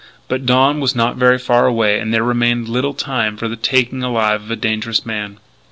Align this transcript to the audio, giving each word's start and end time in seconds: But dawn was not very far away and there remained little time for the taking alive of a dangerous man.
But 0.27 0.47
dawn 0.47 0.79
was 0.79 0.95
not 0.95 1.15
very 1.17 1.37
far 1.37 1.67
away 1.67 1.99
and 1.99 2.11
there 2.11 2.23
remained 2.23 2.67
little 2.67 2.95
time 2.95 3.37
for 3.37 3.47
the 3.47 3.55
taking 3.55 4.01
alive 4.01 4.41
of 4.41 4.49
a 4.49 4.55
dangerous 4.55 5.05
man. 5.05 5.37